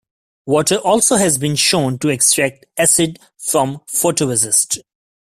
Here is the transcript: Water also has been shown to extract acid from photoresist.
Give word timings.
Water 0.47 0.77
also 0.77 1.17
has 1.17 1.37
been 1.37 1.55
shown 1.55 1.99
to 1.99 2.09
extract 2.09 2.65
acid 2.75 3.19
from 3.37 3.81
photoresist. 3.87 4.79